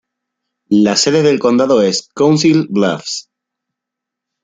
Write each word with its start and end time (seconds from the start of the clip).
La 0.69 0.95
sede 0.95 1.21
del 1.21 1.37
condado 1.37 1.83
es 1.83 2.09
Council 2.15 2.65
Bluffs. 2.71 3.29